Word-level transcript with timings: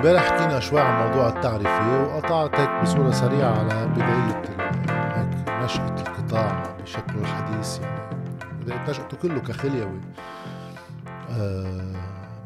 امبارح 0.00 0.22
حكينا 0.22 0.60
شوي 0.60 0.80
عن 0.80 1.08
موضوع 1.08 1.28
التعرفة 1.28 2.02
وقطعت 2.02 2.54
هيك 2.54 2.82
بصورة 2.82 3.10
سريعة 3.10 3.58
على 3.58 3.86
بداية 3.86 4.42
هيك 5.16 5.64
نشأة 5.64 5.94
القطاع 6.00 6.76
بشكله 6.82 7.20
الحديث 7.20 7.78
يعني. 7.78 8.16
بداية 8.60 8.90
نشأته 8.90 9.16
كله 9.16 9.40
كخليوي. 9.40 10.00
آه 11.30 11.94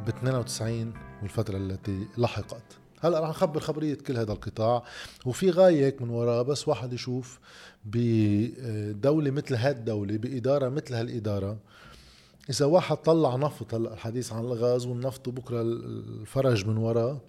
ب 0.07 0.09
92 0.09 0.93
والفترة 1.23 1.57
التي 1.57 2.07
لحقت. 2.19 2.79
هلأ 3.01 3.21
رح 3.21 3.29
نخبر 3.29 3.61
خبرية 3.61 3.95
كل 3.95 4.17
هذا 4.17 4.33
القطاع. 4.33 4.83
وفي 5.27 5.51
غاية 5.51 5.87
هيك 5.87 6.03
من 6.03 6.11
وراه 6.11 6.43
بس 6.43 6.69
واحد 6.69 6.93
يشوف 6.93 7.39
بدولة 7.85 9.31
مثل 9.31 9.55
هالدولة 9.55 10.17
بإدارة 10.17 10.69
مثل 10.69 10.95
هالإدارة. 10.95 11.57
إذا 12.51 12.67
واحد 12.67 12.97
طلع 12.97 13.37
نفط 13.37 13.75
هلأ 13.75 13.93
الحديث 13.93 14.33
عن 14.33 14.45
الغاز 14.45 14.87
والنفط 14.87 15.29
وبكرة 15.29 15.63
الفرج 15.63 16.67
من 16.67 16.77
وراه 16.77 17.21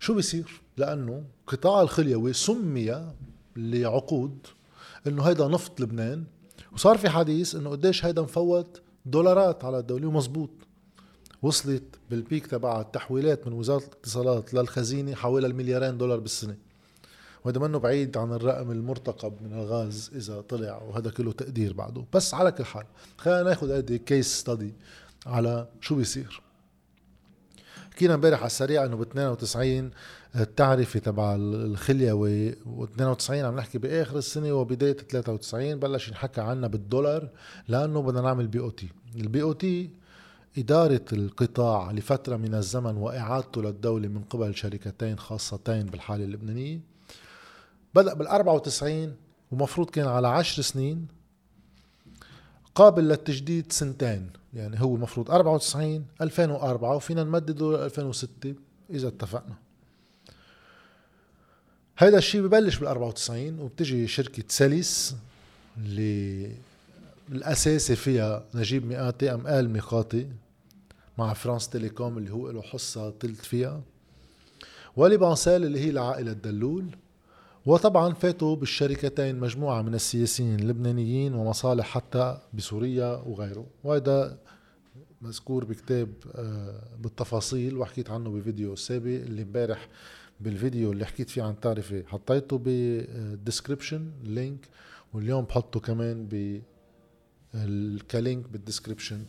شو 0.00 0.14
بيصير؟ 0.14 0.60
لأنه 0.76 1.24
قطاع 1.46 1.82
الخليوي 1.82 2.32
سمي 2.32 3.12
لعقود 3.56 4.46
إنه 5.06 5.22
هيدا 5.22 5.48
نفط 5.48 5.80
لبنان 5.80 6.24
وصار 6.72 6.98
في 6.98 7.08
حديث 7.08 7.54
إنه 7.54 7.70
قديش 7.70 8.04
هيدا 8.04 8.22
مفوت 8.22 8.80
دولارات 9.06 9.64
على 9.64 9.78
الدولة 9.78 10.06
ومزبوط. 10.06 10.50
وصلت 11.42 11.82
بالبيك 12.10 12.46
تبع 12.46 12.80
التحويلات 12.80 13.46
من 13.46 13.52
وزارة 13.52 13.84
الاتصالات 13.84 14.54
للخزينة 14.54 15.14
حوالي 15.14 15.46
المليارين 15.46 15.98
دولار 15.98 16.18
بالسنة. 16.18 16.56
وهذا 17.44 17.60
منه 17.60 17.78
بعيد 17.78 18.16
عن 18.16 18.32
الرقم 18.32 18.70
المرتقب 18.70 19.32
من 19.42 19.52
الغاز 19.52 20.10
إذا 20.14 20.40
طلع 20.40 20.82
وهذا 20.82 21.10
كله 21.10 21.32
تقدير 21.32 21.72
بعده. 21.72 22.04
بس 22.14 22.34
على 22.34 22.52
كل 22.52 22.64
حال 22.64 22.86
خلينا 23.18 23.42
ناخذ 23.42 23.70
هيدي 23.70 23.98
كيس 23.98 24.38
ستادي 24.38 24.74
على 25.26 25.68
شو 25.80 25.94
بيصير. 25.94 26.42
حكينا 28.00 28.14
امبارح 28.14 28.38
على 28.38 28.46
السريع 28.46 28.84
إنه 28.84 28.96
ب 28.96 29.00
92 29.00 29.90
التعرفه 30.36 31.00
تبع 31.00 31.34
الخليوي 31.34 32.50
و 32.66 32.84
92 32.84 33.44
عم 33.44 33.56
نحكي 33.56 33.78
بآخر 33.78 34.18
السنة 34.18 34.52
وبداية 34.52 34.92
93 34.92 35.74
بلش 35.74 36.08
ينحكى 36.08 36.40
عنا 36.40 36.66
بالدولار 36.66 37.28
لأنه 37.68 38.02
بدنا 38.02 38.20
نعمل 38.20 38.46
BOT. 38.46 38.88
ال 39.16 39.42
BOT 39.42 39.90
إدارة 40.58 41.04
القطاع 41.12 41.92
لفترة 41.92 42.36
من 42.36 42.54
الزمن 42.54 42.96
وإعادته 42.96 43.62
للدولة 43.62 44.08
من 44.08 44.22
قبل 44.22 44.54
شركتين 44.54 45.18
خاصتين 45.18 45.86
بالحالة 45.86 46.24
اللبنانية. 46.24 46.80
بدأ 47.94 48.14
بال 48.14 48.26
94 48.26 49.16
ومفروض 49.50 49.90
كان 49.90 50.06
على 50.06 50.28
عشر 50.28 50.62
سنين 50.62 51.06
قابل 52.80 53.08
للتجديد 53.08 53.72
سنتين. 53.72 54.30
يعني 54.54 54.80
هو 54.80 54.94
المفروض 54.94 55.30
94 55.30 56.06
2004 56.20 56.96
وفينا 56.96 57.24
نمدده 57.24 57.72
ل 57.72 57.74
2006 57.74 58.54
إذا 58.90 59.08
اتفقنا. 59.08 59.54
هيدا 61.98 62.18
الشيء 62.18 62.40
ببلش 62.40 62.76
بال 62.76 62.86
94 62.88 63.58
وبتجي 63.58 64.06
شركة 64.06 64.44
Cellis 64.48 65.16
اللي 65.78 66.52
الأساسي 67.32 67.96
فيها 67.96 68.44
نجيب 68.54 68.86
ميقاتي 68.86 69.34
أو 69.34 69.46
آل 69.46 69.70
ميقاتي 69.70 70.28
مع 71.18 71.32
France 71.32 71.68
Telecom 71.68 72.18
اللي 72.18 72.32
هو 72.32 72.50
له 72.50 72.62
حصة 72.62 73.10
تلت 73.10 73.44
فيها. 73.44 73.80
و 74.96 75.03
LibanCell 75.03 75.64
اللي 75.64 75.80
هي 75.80 75.90
لعائلة 75.90 76.32
دلول 76.32 76.86
وطبعا 77.66 78.14
فاتوا 78.14 78.56
بالشركتين 78.56 79.40
مجموعة 79.40 79.82
من 79.82 79.94
السياسيين 79.94 80.60
اللبنانيين 80.60 81.34
ومصالح 81.34 81.86
حتى 81.86 82.38
بسوريا 82.54 83.22
وغيره. 83.26 83.66
وهذا 83.84 84.38
مذكور 85.22 85.64
بكتاب 85.64 86.08
آه، 86.34 86.82
بالتفاصيل 86.98 87.76
وحكيت 87.76 88.10
عنه 88.10 88.30
بفيديو 88.30 88.76
سابق 88.76 89.06
اللي 89.06 89.42
امبارح 89.42 89.88
بالفيديو 90.40 90.92
اللي 90.92 91.06
حكيت 91.06 91.30
فيه 91.30 91.42
عن 91.42 91.50
التعرفة. 91.50 92.02
حطيته 92.06 92.58
بال 92.58 92.81
description 92.81 94.10
link 94.22 94.68
واليوم 95.12 95.44
بحطه 95.44 95.80
كمان 95.80 96.26
ك 96.30 96.62
link 98.10 98.48
بال 98.48 98.60
description 98.60 99.24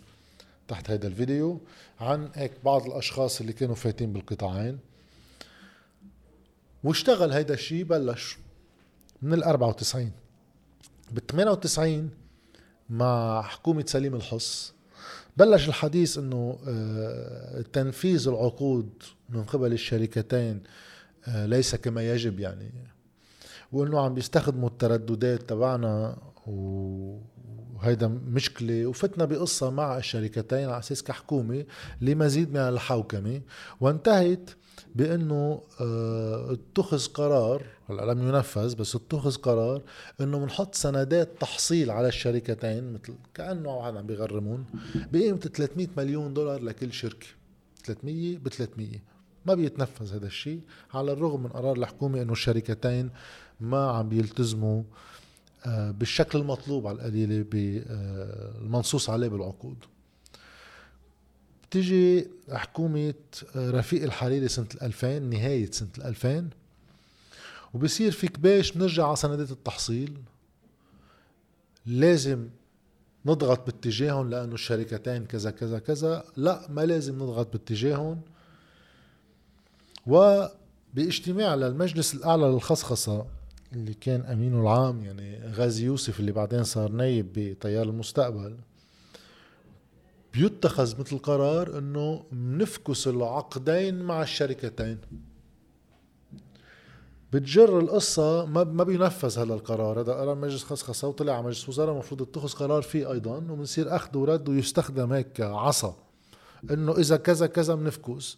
تحت 0.68 0.90
هذا 0.92 1.08
الفيديو 1.08 1.62
عن 2.00 2.30
هيك 2.34 2.52
بعض 2.66 2.86
الأشخاص 2.86 3.42
اللي 3.42 3.54
كانوا 3.54 3.76
فايتين 3.76 4.14
بالقطاعين. 4.14 4.78
واشتغل 6.84 7.32
هيدا 7.32 7.54
الشيء 7.54 7.84
بلش 7.84 8.38
من 9.22 9.34
ال 9.34 9.44
94 9.44 10.12
بال 11.12 11.28
98 11.28 12.10
مع 12.90 13.42
حكومة 13.42 13.84
سليم 13.88 14.16
الحص 14.16 14.74
بلش 15.38 15.68
الحديث 15.68 16.18
إنه 16.18 16.60
آه، 16.68 17.62
تنفيذ 17.74 18.28
العقود 18.28 18.90
من 19.30 19.44
قبل 19.44 19.74
الشركتين 19.74 20.64
آه، 21.28 21.46
ليس 21.46 21.76
كما 21.76 22.12
يجب 22.12 22.40
يعني. 22.40 22.72
وإنه 23.72 24.00
عم 24.00 24.14
بيستخدموا 24.14 24.70
الترددات 24.70 25.42
تبعنا 25.42 26.18
وهيدا 26.48 28.08
مشكلة. 28.08 28.86
وفتنا 28.86 29.26
بقصة 29.26 29.70
مع 29.70 29.98
الشركتين 29.98 30.70
على 30.70 30.80
أساس 30.80 31.04
كحكومة 31.04 31.66
لمزيد 32.02 32.50
من 32.50 32.58
الحوكمة. 32.58 33.42
وانتهت 33.82 34.50
بأنه 34.96 35.62
آه 35.82 36.52
اتخذ 36.54 37.06
قرار 37.08 37.66
هلأ 37.90 38.14
لم 38.14 38.28
ينفذ 38.28 38.76
بس 38.76 38.96
اتخذ 38.96 39.36
قرار 39.36 39.82
إنه 40.22 40.40
بنحط 40.40 40.76
سندات 40.76 41.30
تحصيل 41.40 41.92
على 41.92 42.08
الشركتين 42.08 42.94
مثل 42.94 43.14
كأنه 43.34 43.70
واحد 43.70 43.98
عم 43.98 44.08
بيغرمون 44.08 44.66
بقيمة 45.12 45.38
300 45.38 45.88
مليون 45.98 46.34
دولار 46.34 46.62
لكل 46.62 46.94
شركة. 46.94 47.28
300 47.84 48.38
ب 48.38 48.48
300 48.50 48.90
ما 49.46 49.54
بيتنفذ 49.56 50.16
هذا 50.16 50.28
الشيء 50.28 50.62
على 50.94 51.12
الرغم 51.12 51.44
من 51.44 51.50
قرار 51.50 51.76
الحكومة 51.78 52.22
إنه 52.22 52.32
الشركتين 52.32 53.10
ما 53.60 53.92
عم 53.92 54.10
بيلتزموا 54.10 54.84
آه، 55.66 55.92
بالشكل 55.92 56.40
المطلوب 56.40 56.88
على 56.88 56.96
القليلة 56.96 57.46
بالمنصوص 57.52 59.10
عليه 59.10 59.28
بالعقود. 59.28 59.78
بتيجي 61.72 62.28
حكومة 62.50 63.14
آه، 63.56 63.72
رفيق 63.72 64.04
الحريري 64.04 64.48
سنة 64.48 64.68
2000 64.82 65.20
نهاية 65.20 65.72
سنة 65.72 65.90
2000 66.06 66.50
وبصير 67.74 68.12
في 68.12 68.28
كباش 68.28 68.72
بنرجع 68.72 69.08
على 69.08 69.16
سندات 69.16 69.52
التحصيل. 69.52 70.18
لازم 71.86 72.50
نضغط 73.26 73.66
باتجاههم 73.66 74.30
لأنه 74.30 74.54
الشركتين 74.54 75.26
كذا 75.26 75.52
كذا 75.52 75.80
كذا. 75.80 76.24
لا 76.38 76.68
ما 76.70 76.86
لازم 76.86 77.16
نضغط 77.16 77.52
باتجاههم. 77.52 78.22
وباجتماع 80.08 81.56
للمجلس 81.56 82.14
الأعلى 82.14 82.46
للخصخصة 82.46 83.26
اللي 83.74 83.94
كان 83.94 84.22
أمينه 84.22 84.62
العام 84.62 85.04
يعني 85.04 85.52
غازي 85.52 85.86
يوسف 85.86 86.20
اللي 86.20 86.32
بعدين 86.32 86.64
صار 86.64 86.92
نايب 86.92 87.34
بتيار 87.34 87.86
المستقبل 87.90 88.56
بيتخذ 90.34 91.00
مثل 91.00 91.18
قرار 91.18 91.78
إنه 91.78 92.26
بنفكس 92.32 93.08
العقدين 93.08 94.02
مع 94.04 94.22
الشركتين. 94.22 94.98
بتجر 97.34 97.80
القصة 97.80 98.46
ما 98.46 98.64
ما 98.64 98.84
بينفذ 98.84 99.40
هذا 99.40 99.54
القرار. 99.54 100.02
هذا 100.02 100.14
قرار 100.14 100.36
مجلس 100.36 100.64
خصخصة 100.64 101.08
وطلع 101.08 101.34
على 101.34 101.44
مجلس 101.44 101.70
وزراء 101.70 101.94
المفروض 101.94 102.22
يتخذ 102.22 102.50
قرار 102.50 102.82
فيه 102.82 103.12
أيضا 103.12 103.38
وبنصير 103.38 103.96
أخذ 103.96 104.18
ورد 104.18 104.50
ويستخدم 104.50 105.14
هيك 105.14 105.42
عصا 105.42 105.98
إنه 106.72 106.98
إذا 106.98 107.18
كذا 107.18 107.48
كذا 107.48 107.76
بنفكس 107.76 108.38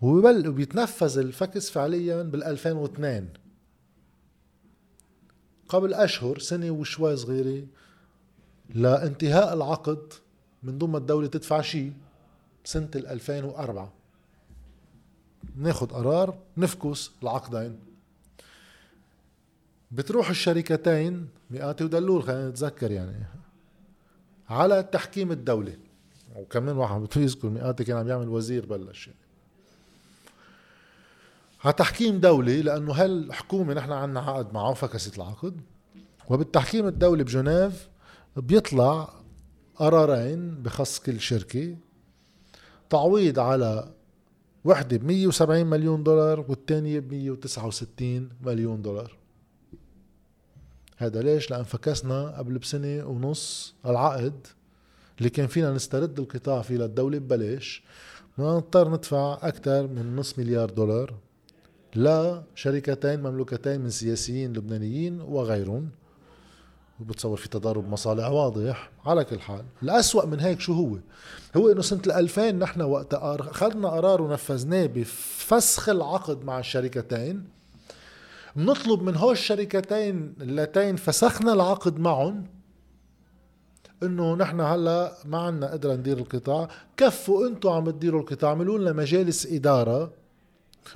وبيتنفذ 0.00 1.18
الفكس 1.18 1.70
فعليا 1.70 2.22
بال 2.22 2.44
2002 2.44 3.28
قبل 5.68 5.94
أشهر 5.94 6.38
سنة 6.38 6.70
وشوي 6.70 7.16
صغيرة 7.16 7.66
لانتهاء 8.74 9.54
العقد 9.54 10.12
من 10.62 10.78
ضمن 10.78 10.96
الدولة 10.96 11.26
تدفع 11.26 11.60
شيء 11.60 11.92
سنة 12.64 12.88
2004 12.94 13.92
ناخد 15.56 15.92
قرار 15.92 16.38
نفكس 16.56 17.10
العقدين. 17.22 17.78
بتروح 19.90 20.30
الشركتين 20.30 21.28
مئاتي 21.50 21.84
ودلول 21.84 22.22
خلينا 22.22 22.48
نتذكر 22.48 22.90
يعني. 22.90 23.26
على 24.48 24.82
تحكيم 24.82 25.32
الدولة. 25.32 25.76
وكمان 26.36 26.76
واحد 26.76 27.00
بده 27.00 27.20
يذكر 27.20 27.48
مئاتي 27.48 27.84
كان 27.84 27.96
عم 27.96 28.08
يعمل 28.08 28.28
وزير 28.28 28.66
بلش. 28.66 29.06
يعني 29.06 29.18
على 31.64 31.72
تحكيم 31.72 32.20
دولي 32.20 32.62
لأنه 32.62 32.92
هالحكومة 32.92 33.74
نحن 33.74 33.92
عنا 33.92 34.20
عقد 34.20 34.54
معه 34.54 34.74
فكست 34.74 35.16
العقد. 35.16 35.60
وبالتحكيم 36.28 36.86
الدولي 36.86 37.24
بجنيف 37.24 37.88
بيطلع 38.36 39.19
قرارين 39.76 40.62
بخص 40.62 40.98
كل 40.98 41.20
شركة. 41.20 41.76
تعويض 42.90 43.38
على 43.38 43.92
وحدة 44.64 44.96
ب 44.96 45.04
170 45.04 45.66
مليون 45.66 46.02
دولار 46.02 46.44
والثانيه 46.48 47.00
ب 47.00 47.10
169 47.12 48.28
مليون 48.42 48.82
دولار. 48.82 49.16
هذا 50.96 51.22
ليش؟ 51.22 51.50
لأن 51.50 51.62
فكسنا 51.62 52.38
قبل 52.38 52.58
بسنة 52.58 53.04
ونص 53.04 53.74
العقد 53.86 54.46
اللي 55.18 55.30
كان 55.30 55.46
فينا 55.46 55.72
نسترد 55.72 56.20
القطاع 56.20 56.62
فيه 56.62 56.76
للدولة 56.76 57.18
ببلاش. 57.18 57.82
نضطر 58.38 58.90
ندفع 58.90 59.38
أكثر 59.42 59.86
من 59.86 60.16
نص 60.16 60.38
مليار 60.38 60.70
دولار 60.70 61.14
لشركتين 61.96 63.20
مملوكتين 63.20 63.80
من 63.80 63.90
سياسيين 63.90 64.52
لبنانيين 64.52 65.20
وغيرهم. 65.20 65.90
وبتصور 67.00 67.36
في 67.36 67.48
تضارب 67.48 67.88
مصالح 67.88 68.26
واضح. 68.28 68.90
على 69.06 69.24
كل 69.24 69.40
حال 69.40 69.64
الأسوأ 69.82 70.26
من 70.26 70.40
هيك 70.40 70.60
شو 70.60 70.72
هو؟ 70.72 70.98
هو 71.56 71.72
إنه 71.72 71.82
سنة 71.82 72.02
2000 72.06 72.50
نحن 72.50 72.82
وقت 72.82 73.14
اخذنا 73.14 73.88
قرار 73.88 74.22
ونفذناه 74.22 74.86
بفسخ 74.86 75.88
العقد 75.88 76.44
مع 76.44 76.58
الشركتين. 76.58 77.44
بنطلب 78.56 79.02
من 79.02 79.16
هول 79.16 79.32
الشركتين 79.32 80.34
اللتين 80.40 80.96
فسخنا 80.96 81.52
العقد 81.52 81.98
معهم. 81.98 82.44
إنه 84.02 84.34
نحن 84.34 84.60
هلأ 84.60 85.16
ما 85.24 85.38
عندنا 85.38 85.72
قدرة 85.72 85.94
ندير 85.94 86.18
القطاع. 86.18 86.68
كفوا 86.96 87.48
أنتم 87.48 87.68
عم 87.68 87.90
تديروا 87.90 88.20
القطاع 88.20 88.50
اعملوا 88.50 88.78
لنا 88.78 88.92
مجالس 88.92 89.46
إدارة. 89.46 90.19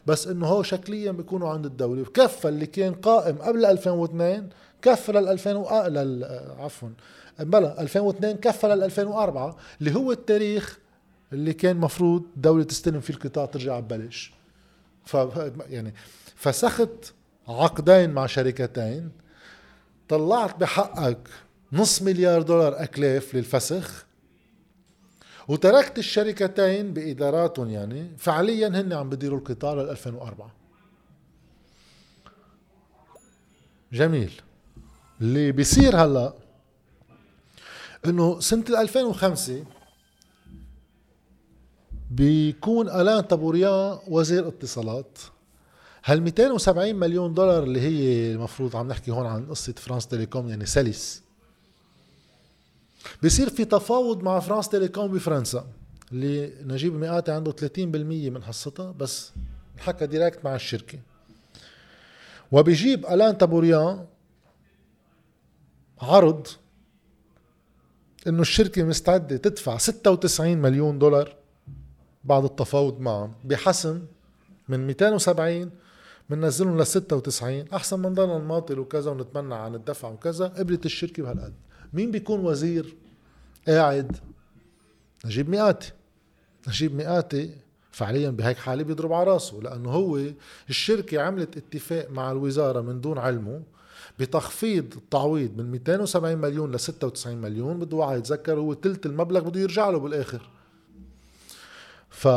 بس 0.06 0.26
إنه 0.26 0.46
هو 0.46 0.62
شكليا 0.62 1.12
بيكونوا 1.12 1.48
عند 1.48 1.66
الدولة. 1.66 2.04
كفى 2.04 2.48
اللي 2.48 2.66
كان 2.66 2.94
قائم 2.94 3.36
قبل 3.36 3.64
2002 3.64 4.48
كفى 4.82 5.12
لل 5.12 5.28
2000 5.28 5.54
و... 5.54 5.86
لل... 5.86 6.24
عفوا. 6.58 6.88
بلا 7.38 7.80
2002 7.80 8.36
كفى 8.36 8.66
لل 8.66 8.82
2004 8.82 9.56
اللي 9.80 9.94
هو 9.94 10.12
التاريخ 10.12 10.78
اللي 11.32 11.52
كان 11.52 11.76
مفروض 11.76 12.22
الدولة 12.36 12.64
تستلم 12.64 13.00
فيه 13.00 13.14
القطاع 13.14 13.46
ترجع 13.46 13.80
ببلش 13.80 14.32
ف 15.04 15.16
يعني 15.68 15.94
فسخت 16.36 17.14
عقدين 17.48 18.10
مع 18.10 18.26
شركتين. 18.26 19.10
طلعت 20.08 20.56
بحقك 20.58 21.28
نص 21.72 22.02
مليار 22.02 22.42
دولار 22.42 22.82
أكلاف 22.82 23.34
للفسخ. 23.34 24.06
وتركت 25.48 25.98
الشركتين 25.98 26.94
بإداراتهم 26.94 27.70
يعني 27.70 28.10
فعليا 28.18 28.68
هن 28.68 28.92
عم 28.92 29.10
بديروا 29.10 29.38
القطاع 29.38 29.74
لل 29.74 29.90
2004 29.90 30.50
جميل. 33.92 34.40
اللي 35.20 35.52
بيصير 35.52 35.96
هلا 35.96 36.32
إنه 38.06 38.40
سنة 38.40 38.64
2005 38.80 39.64
بيكون 42.10 42.88
آلان 42.88 43.28
طابوريان 43.28 43.98
وزير 44.08 44.48
اتصالات. 44.48 45.18
هال 46.04 46.22
270 46.22 46.94
مليون 46.94 47.34
دولار 47.34 47.62
اللي 47.62 47.80
هي 47.80 48.32
المفروض 48.32 48.76
عم 48.76 48.88
نحكي 48.88 49.10
هون 49.10 49.26
عن 49.26 49.46
قصة 49.46 49.72
France 49.72 50.06
Telecom 50.06 50.48
يعني 50.48 50.66
Cellis 50.66 51.23
بصير 53.24 53.50
في 53.50 53.64
تفاوض 53.64 54.22
مع 54.22 54.40
France 54.40 54.68
Telecom 54.68 55.12
بفرنسا 55.12 55.66
اللي 56.12 56.52
نجيب 56.62 56.94
ميقاتي 56.94 57.32
عنده 57.32 57.52
30% 57.52 57.78
من 58.30 58.42
حصتها 58.42 58.92
بس 58.92 59.32
نحكى 59.78 60.06
ديريكت 60.06 60.44
مع 60.44 60.54
الشركة. 60.54 60.98
وبيجيب 62.52 63.06
ألان 63.06 63.38
تابوريان 63.38 64.06
عرض 66.00 66.46
إنه 68.26 68.40
الشركة 68.40 68.82
مستعدة 68.82 69.36
تدفع 69.36 69.78
96 69.78 70.58
مليون 70.58 70.98
دولار 70.98 71.36
بعد 72.24 72.44
التفاوض 72.44 73.00
معهم 73.00 73.34
بحسم 73.44 74.02
من 74.68 74.86
270 74.86 75.70
بننزلهم 76.30 76.80
ل 76.80 76.86
96 76.86 77.64
أحسن 77.72 77.98
ما 77.98 78.08
نضلنا 78.08 78.38
نماطل 78.38 78.78
وكذا 78.78 79.10
ونتمنى 79.10 79.54
عن 79.54 79.74
الدفع 79.74 80.08
وكذا. 80.08 80.46
قبلت 80.46 80.86
الشركة 80.86 81.22
بهالقد. 81.22 81.54
مين 81.94 82.10
بيكون 82.10 82.40
وزير 82.40 82.94
قاعد؟ 83.68 84.16
نجيب 85.24 85.48
مئاتي. 85.50 85.92
نجيب 86.68 86.94
مئاتي 86.94 87.50
فعليا 87.92 88.30
بهيك 88.30 88.56
حالة 88.56 88.82
بيضرب 88.82 89.12
على 89.12 89.30
راسه 89.30 89.60
لأنه 89.60 89.90
هو 89.90 90.20
الشركة 90.70 91.20
عملت 91.22 91.56
اتفاق 91.56 92.10
مع 92.10 92.32
الوزارة 92.32 92.80
من 92.80 93.00
دون 93.00 93.18
علمه 93.18 93.62
بتخفيض 94.18 94.94
التعويض 94.96 95.56
من 95.56 95.70
270 95.70 96.36
مليون 96.38 96.72
ل 96.72 96.80
96 96.80 97.36
مليون 97.36 97.78
بده 97.78 97.96
واحد 97.96 98.18
يتذكر 98.18 98.58
هو 98.58 98.74
ثلث 98.74 99.06
المبلغ 99.06 99.40
بده 99.40 99.60
يرجع 99.60 99.90
له 99.90 99.98
بالآخر. 99.98 100.50
ف 102.10 102.28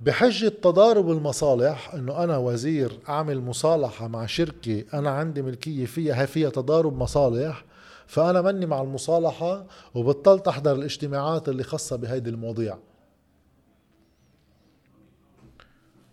بحجة 0.00 0.48
تضارب 0.48 1.10
المصالح 1.10 1.94
إنه 1.94 2.24
أنا 2.24 2.36
وزير 2.36 2.98
أعمل 3.08 3.40
مصالحة 3.40 4.08
مع 4.08 4.26
شركة 4.26 4.84
أنا 4.94 5.10
عندي 5.10 5.42
ملكية 5.42 5.86
فيها 5.86 6.26
فيها 6.26 6.50
تضارب 6.50 6.98
مصالح 6.98 7.64
فأنا 8.12 8.42
مني 8.42 8.66
مع 8.66 8.82
المصالحة 8.82 9.66
وبطلت 9.94 10.48
أحضر 10.48 10.72
الاجتماعات 10.72 11.48
اللي 11.48 11.62
خاصة 11.62 11.96
بهيدي 11.96 12.30
المواضيع. 12.30 12.78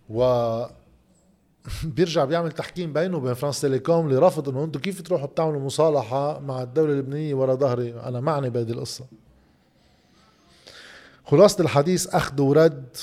و 0.09 0.63
بيرجع 1.95 2.25
بيعمل 2.25 2.51
تحكيم 2.51 2.93
بينه 2.93 3.17
وبين 3.17 3.33
France 3.33 3.61
Telecom 3.61 4.07
اللي 4.07 4.19
رفض 4.19 4.49
إنه 4.49 4.63
أنتم 4.63 4.79
كيف 4.79 5.01
تروحوا 5.01 5.27
بتعملوا 5.27 5.61
مصالحة 5.61 6.39
مع 6.39 6.63
الدولة 6.63 6.93
اللبنانية 6.93 7.33
ورا 7.33 7.55
ظهري؟ 7.55 7.93
أنا 7.93 8.19
معني 8.19 8.49
بهذه 8.49 8.71
القصة. 8.71 9.05
خلاصة 11.25 11.63
الحديث 11.63 12.07
أخذ 12.07 12.41
ورد 12.41 12.97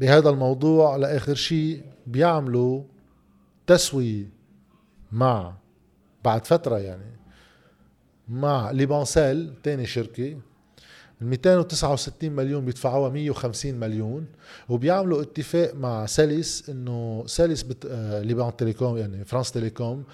بهذا 0.00 0.30
الموضوع 0.30 0.96
لآخر 0.96 1.34
شيء 1.34 1.84
بيعملوا 2.06 2.82
تسوية 3.66 4.30
مع 5.12 5.60
بعد 6.24 6.46
فترة 6.46 6.78
يعني. 6.78 7.20
مع 8.28 8.70
LibanCell 8.70 9.52
تاني 9.62 9.86
شركة 9.86 10.36
ال 11.22 11.26
269 11.26 12.30
مليون 12.30 12.64
بيدفعوها 12.64 13.10
150 13.10 13.74
مليون 13.74 14.26
وبيعملوا 14.68 15.22
اتفاق 15.22 15.74
مع 15.74 16.06
Cellis 16.06 16.70
إنه 16.70 17.24
Cellis 17.26 17.62
بت... 17.62 17.86
آه 17.90 18.22
Liban 18.22 18.56
Telecom 18.56 18.96
يعني 18.96 19.24
France 19.24 19.52
Telecom 19.52 20.04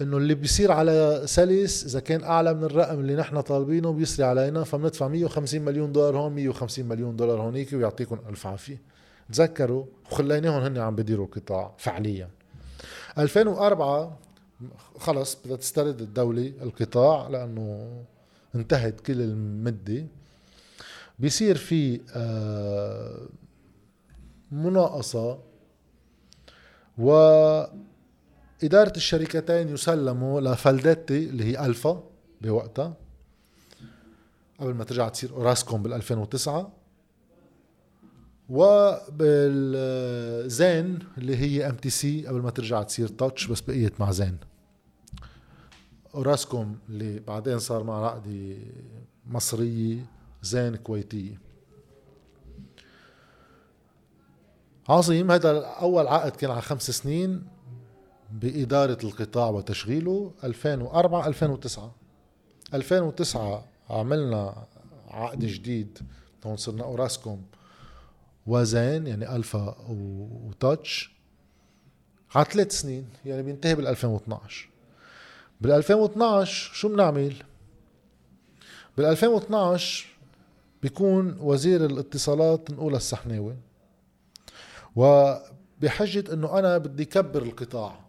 إنه 0.00 0.16
اللي 0.16 0.34
بيصير 0.34 0.72
على 0.72 1.22
Cellis 1.24 1.84
إذا 1.84 2.00
كان 2.00 2.24
أعلى 2.24 2.54
من 2.54 2.64
الرقم 2.64 3.00
اللي 3.00 3.16
نحن 3.16 3.40
طالبينه 3.40 3.92
بيسري 3.92 4.26
علينا 4.26 4.64
فبندفع 4.64 5.08
150 5.08 5.62
مليون 5.62 5.92
دولار 5.92 6.16
هون 6.16 6.32
150 6.32 6.84
مليون 6.84 7.16
دولار 7.16 7.40
هونيك 7.40 7.72
ويعطيكم 7.72 8.18
ألف 8.28 8.46
عافية. 8.46 8.80
تذكروا 9.32 9.84
وخليناهم 10.10 10.62
هن 10.62 10.78
عم 10.78 10.96
بديروا 10.96 11.26
القطاع 11.26 11.74
فعليا. 11.78 12.28
2004 13.18 14.18
خلص 14.98 15.38
بدها 15.44 15.56
تسترد 15.56 16.00
الدولة 16.00 16.52
القطاع 16.62 17.28
لأنه 17.28 17.96
انتهت 18.54 19.00
كل 19.00 19.20
المدة. 19.20 20.06
بيصير 21.18 21.56
في 21.56 22.00
آه، 22.14 23.28
مناقصة 24.52 25.38
وإدارة 26.98 27.72
الشركتين 28.96 29.68
يسلموا 29.68 30.40
لفلدتي 30.40 31.24
اللي 31.24 31.44
هي 31.44 31.66
ألفا 31.66 32.02
بوقتها 32.40 32.94
قبل 34.60 34.74
ما 34.74 34.84
ترجع 34.84 35.08
تصير 35.08 35.30
Orascom 35.30 35.82
بال 35.82 35.92
2009 35.92 36.72
وبالزين 39.40 40.18
اللي 41.18 41.36
هي 41.36 41.68
MTC 41.68 42.26
قبل 42.26 42.40
ما 42.40 42.50
ترجع 42.50 42.82
تصير 42.82 43.08
touch 43.08 43.46
بس 43.46 43.60
بقيت 43.60 44.00
مع 44.00 44.10
زين. 44.10 44.38
Orascom 46.14 46.78
اللي 46.88 47.20
بعدين 47.20 47.58
صار 47.58 47.84
مع 47.84 48.06
عقدي 48.06 48.58
مصرية 49.26 50.06
زين 50.42 50.76
كويتية. 50.76 51.40
عظيم 54.88 55.30
هذا 55.30 55.66
أول 55.66 56.06
عقد 56.06 56.30
كان 56.30 56.50
على 56.50 56.62
خمس 56.62 56.90
سنين 56.90 57.46
بإدارة 58.32 58.98
القطاع 59.04 59.48
وتشغيله 59.48 60.32
2004 60.44 61.26
2009 61.26 61.94
2009 62.74 63.64
عملنا 63.90 64.66
عقد 65.08 65.44
جديد 65.44 65.98
هون 66.46 66.56
صرنا 66.56 66.84
أوراسكوم 66.84 67.42
وزين 68.46 69.06
يعني 69.06 69.36
ألفا 69.36 69.76
وتاتش. 70.48 71.12
على 72.34 72.44
ثلاث 72.44 72.72
سنين 72.80 73.08
يعني 73.24 73.42
بينتهي 73.42 73.74
بال 73.74 73.86
2012 73.86 74.68
بال 75.60 75.70
2012 75.70 76.74
شو 76.74 76.88
بنعمل؟ 76.88 77.34
بال 78.96 79.04
2012 79.04 80.06
بيكون 80.82 81.36
وزير 81.40 81.84
الاتصالات 81.84 82.70
نقول 82.70 82.94
السحناوي 82.94 83.56
وبحجة 84.96 86.32
إنه 86.32 86.58
أنا 86.58 86.78
بدي 86.78 87.04
كبر 87.04 87.42
القطاع. 87.42 88.00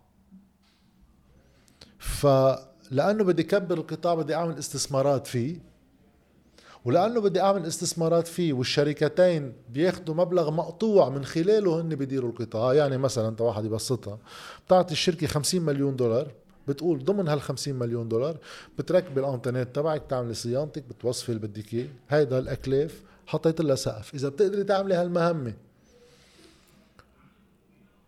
فلأنه 2.00 3.24
بدي 3.24 3.44
كبر 3.44 3.78
القطاع 3.78 4.14
بدي 4.16 4.36
أعمل 4.36 4.58
استثمارات 4.58 5.28
فيه 5.28 5.72
ولأنه 6.86 7.22
بدي 7.22 7.42
أعمل 7.42 7.66
استثمارات 7.66 8.28
فيه 8.28 8.54
والشركتين 8.54 9.54
بياخذوا 9.70 10.16
مبلغ 10.16 10.52
مقطوع 10.52 11.10
من 11.10 11.26
خلاله 11.26 11.82
هن 11.82 11.96
بيديروا 11.96 12.30
القطاع. 12.30 12.74
يعني 12.74 12.98
مثلا 12.98 13.28
انت 13.28 13.42
واحد 13.42 13.66
يبسطها 13.66 14.18
بتعطي 14.66 14.92
الشركة 14.92 15.28
50 15.28 15.62
مليون 15.62 15.96
دولار. 15.96 16.32
بتقول 16.68 17.06
ضمن 17.06 17.28
هال 17.28 17.42
50 17.42 17.76
مليون 17.76 18.10
دولار 18.10 18.38
بتركبي 18.80 19.20
الانترنت 19.20 19.76
تبعك 19.76 20.02
بتعملي 20.02 20.34
صيانتك 20.34 20.84
بتوصفي 20.90 21.30
اللي 21.30 21.48
بدك 21.48 21.74
إياه. 21.74 21.88
هيدا 22.10 22.40
الأكلاف 22.40 23.02
حطيت 23.28 23.62
لها 23.62 23.76
سقف. 23.76 24.14
إذا 24.14 24.30
بتقدري 24.30 24.64
تعملي 24.64 24.96
هالمهمة. 24.96 25.54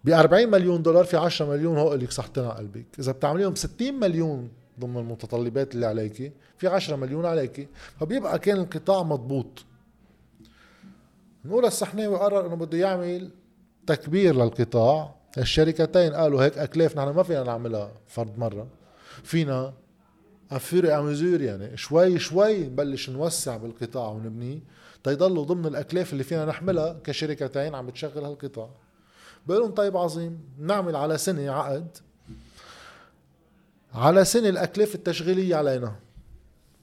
ب 0.03 0.09
40 0.09 0.51
مليون 0.51 0.83
دولار 0.83 1.03
في 1.03 1.17
10 1.17 1.45
مليون 1.45 1.77
هو 1.77 1.93
لك 1.93 2.11
صحتين 2.11 2.43
على 2.43 2.53
قلبك. 2.53 2.85
إذا 2.99 3.11
بتعمليهم 3.11 3.55
60 3.55 3.99
مليون 3.99 4.49
ضمن 4.79 4.97
المتطلبات 4.97 5.75
اللي 5.75 5.85
عليك 5.85 6.33
في 6.57 6.67
10 6.67 6.95
مليون 6.95 7.25
عليك. 7.25 7.67
فبيبقى 7.99 8.39
كان 8.39 8.57
القطاع 8.57 9.03
مضبوط. 9.03 9.65
نقولا 11.45 11.65
صحناوي 11.65 12.15
قرر 12.15 12.47
إنه 12.47 12.55
بده 12.55 12.77
يعمل 12.77 13.29
تكبير 13.87 14.35
للقطاع. 14.35 15.15
الشركتين 15.37 16.13
قالوا 16.13 16.43
هيك 16.43 16.57
أكلاف 16.57 16.97
نحن 16.97 17.09
ما 17.09 17.23
فينا 17.23 17.43
نعملها 17.43 17.91
فرد 18.07 18.37
مرة. 18.37 18.67
فينا 19.23 19.73
au 20.51 20.71
fur 20.71 20.99
et 20.99 21.09
à 21.09 21.13
mesure 21.13 21.41
يعني 21.41 21.77
شوي 21.77 22.19
شوي 22.19 22.67
نبلش 22.67 23.09
نوسع 23.09 23.57
بالقطاع 23.57 24.07
ونبنيه 24.09 24.59
تيضلوا 25.03 25.45
ضمن 25.45 25.65
الأكلاف 25.65 26.13
اللي 26.13 26.23
فينا 26.23 26.45
نحملها 26.45 26.99
كشركتين 27.03 27.75
عم 27.75 27.87
بتشغل 27.87 28.25
هالقطاع. 28.25 28.69
بقول 29.47 29.73
طيب 29.73 29.97
عظيم 29.97 30.39
نعمل 30.59 30.95
على 30.95 31.17
سنة 31.17 31.51
عقد 31.51 31.97
على 33.93 34.25
سنة 34.25 34.49
الأكلاف 34.49 34.95
التشغيلية 34.95 35.55
علينا. 35.55 35.95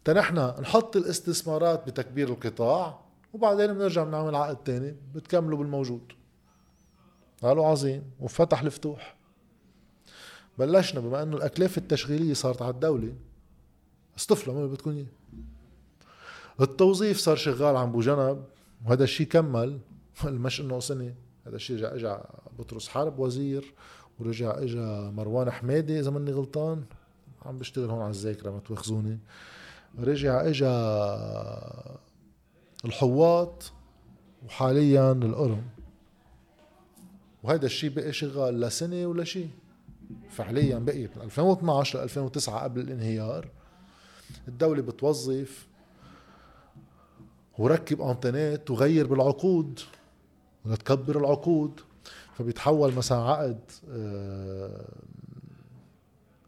تنحن 0.05 0.39
نحط 0.61 0.97
الاستثمارات 0.97 1.87
بتكبير 1.87 2.29
القطاع 2.29 3.01
وبعدين 3.33 3.73
بنرجع 3.73 4.05
بنعمل 4.05 4.35
عقد 4.35 4.57
تاني 4.57 4.97
بتكملوا 5.15 5.59
بالموجود. 5.59 6.13
قالوا 7.43 7.67
عظيم 7.67 8.03
وفتح 8.21 8.63
الفتوح. 8.63 9.17
بلشنا 10.59 11.01
بما 11.01 11.23
إنه 11.23 11.37
الاكلاف 11.37 11.79
التشغيلية 11.79 12.35
صارت 12.35 12.63
على 12.63 12.71
الدولة 12.71 13.15
اصطفلة 14.19 14.55
ما 14.55 14.67
بدكم 14.67 14.91
إياه. 14.91 15.07
التوظيف 16.61 17.19
صار 17.19 17.37
شغال 17.37 17.77
عن 17.77 17.93
بوجنب 17.93 18.45
وهذا 18.87 19.05
الشيء 19.05 19.27
كمل. 19.27 19.79
مش 20.25 20.61
إنه 20.61 20.81
سنة 20.81 21.15
هذا 21.47 21.57
الشيء 21.57 21.77
رجع 21.77 21.95
اجى 21.95 22.23
بطرس 22.59 22.89
حرب 22.89 23.19
وزير 23.19 23.75
ورجع 24.19 24.59
اجى 24.59 25.11
مروان 25.11 25.51
حمادي 25.51 26.01
إذا 26.01 26.11
ماني 26.11 26.33
غلطان. 26.33 26.85
عم 27.43 27.59
بشتغل 27.59 27.91
هون 27.91 28.03
على 28.03 28.11
الذاكره 28.11 28.51
ما 28.51 28.59
تواخذوني 28.59 29.19
رجع 29.99 30.47
اجى 30.47 30.71
الحواط 32.85 33.73
وحاليا 34.47 35.13
القرم 35.13 35.63
وهذا 37.43 37.67
الشيء 37.67 37.91
بقي 37.91 38.13
شغال 38.13 38.61
لا 38.61 38.69
سنة 38.69 39.07
ولا 39.07 39.25
شيء 39.25 39.51
فعليا 40.31 40.79
بقي 40.79 41.03
من 41.03 41.23
2012 41.23 41.99
ل 41.99 42.03
2009 42.03 42.63
قبل 42.63 42.81
الانهيار. 42.81 43.49
الدولة 44.49 44.83
بتوظف 44.83 45.67
وركب 47.59 48.03
انترنت 48.03 48.71
وغير 48.71 49.07
بالعقود 49.07 49.81
لتكبر 50.65 51.19
العقود. 51.19 51.81
فبيتحول 52.39 52.95
مثلا 52.95 53.19
عقد 53.19 53.61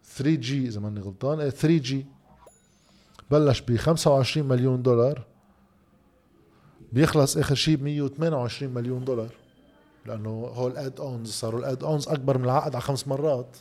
3G 0.05 0.69
إذا 0.69 0.81
ماني 0.81 1.01
غلطان 1.01 1.51
3 1.51 1.69
إيه، 1.69 1.81
G 1.81 2.07
بلش 3.31 3.61
ب 3.61 3.77
25 3.77 4.49
مليون 4.49 4.83
دولار. 4.83 5.27
بيخلص 6.93 7.37
آخر 7.37 7.55
شيء 7.55 7.77
ب 7.77 7.83
128 7.83 8.75
مليون 8.75 9.05
دولار. 9.05 9.42
لأنه 10.07 10.31
هو 10.31 10.69
ال 10.69 11.01
add-ons 11.01 11.31
صاروا 11.31 11.61
ال 11.61 11.85
add-ons 11.85 12.09
أكبر 12.09 12.39
من 12.39 12.45
العقد 12.45 12.75
على 12.75 12.83
خمس 12.83 13.09
مرات. 13.09 13.57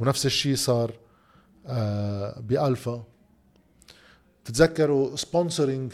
ونفس 0.00 0.26
الشيء 0.26 0.56
صار 0.56 0.92
آه 1.66 2.40
بالفا 2.40 3.04
تتذكروا 4.44 5.16
sponsoring 5.16 5.92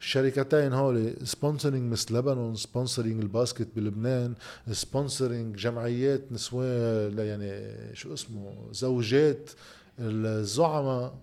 الشركتين 0.00 0.72
هول 0.72 1.14
sponsoring 1.24 1.92
مس 1.92 2.12
لبنان 2.12 2.54
sponsoring 2.54 3.20
ال 3.22 3.29
basket 3.29 3.68
بلبنان 3.76 4.34
sponsoring 4.70 5.56
جمعيات 5.56 6.32
نسوان 6.32 7.18
يعني 7.18 7.74
شو 7.94 8.14
اسمه 8.14 8.54
زوجات 8.72 9.50
الزعماء 9.98 11.14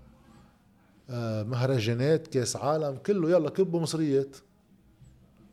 آه، 1.10 1.44
مهرجانات 1.44 2.27
كأس 2.27 2.56
عالم 2.56 2.98
كله 3.06 3.30
يلا 3.30 3.50
كبوا 3.50 3.82
مصريات. 3.82 4.38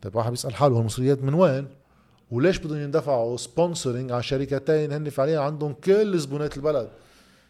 طيب 0.01 0.15
واحد 0.15 0.29
بيسأل 0.29 0.55
حاله 0.55 0.79
المصريات 0.79 1.23
من 1.23 1.33
وين؟ 1.33 1.67
وليش 2.31 2.57
بدهم 2.57 2.77
يندفعوا 2.77 3.37
سبونسرينج 3.37 4.11
على 4.11 4.23
شركتين 4.23 4.91
هن 4.91 5.09
فعليا 5.09 5.39
عندهم 5.39 5.73
كل 5.73 6.19
زبونات 6.19 6.57
البلد؟ 6.57 6.89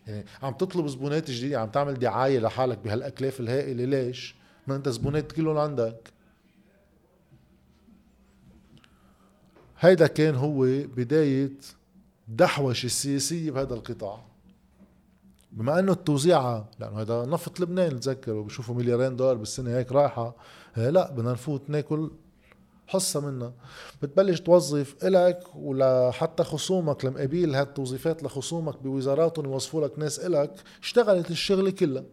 يعني 0.07 0.25
عم 0.43 0.53
تطلب 0.53 0.87
زبونات 0.87 1.31
جديدة 1.31 1.59
عم 1.59 1.69
تعمل 1.69 1.93
دعاية 1.93 2.39
لحالك 2.39 2.77
بهالاكلاف 2.77 3.39
الهائلة 3.39 3.85
ليش؟ 3.85 4.35
ما 4.67 4.75
أنت 4.75 4.89
زبونات 4.89 5.31
كلهم 5.31 5.57
عندك. 5.57 6.13
هيدا 9.79 10.07
كان 10.07 10.35
هو 10.35 10.61
بداية 10.97 11.51
دحوشة 12.27 12.85
السياسية 12.85 13.51
بهذا 13.51 13.73
القطاع. 13.73 14.25
بما 15.51 15.79
إنه 15.79 15.91
التوزيعة 15.91 16.69
لأنه 16.79 17.01
هذا 17.01 17.25
نفط 17.25 17.59
لبنان 17.59 17.99
تذكروا 17.99 18.43
بشوفوا 18.43 18.75
مليارين 18.75 19.15
دولار 19.15 19.35
بالسنة 19.35 19.77
هيك 19.77 19.91
رايحة 19.91 20.35
لا 20.77 21.11
بدنا 21.11 21.31
نفوت 21.31 21.69
ناكل 21.69 22.11
حصة 22.87 23.19
منها. 23.19 23.53
بتبلش 24.01 24.39
توظف 24.39 24.95
إلك 25.03 25.43
ولحتى 25.55 26.43
خصومك 26.43 27.05
المقابيل 27.05 27.55
هالتوظيفات 27.55 28.23
لخصومك 28.23 28.83
بوزاراتهم 28.83 29.45
يوظفوا 29.45 29.87
لك 29.87 29.99
ناس 29.99 30.19
إلك 30.19 30.53
اشتغلت 30.81 31.31
الشغلة 31.31 31.71
كلها. 31.71 32.03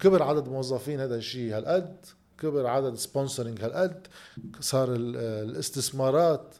كبر 0.00 0.22
عدد 0.22 0.48
موظفين 0.48 1.00
هذا 1.00 1.16
الشيء 1.16 1.56
هالقد 1.56 1.96
كبر 2.38 2.66
عدد 2.66 2.94
سبونسرنج 2.94 3.62
هالقد 3.62 4.06
صار 4.60 4.88
الاستثمارات 4.94 6.54